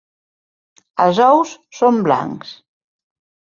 [1.05, 2.57] Els ous són blancs.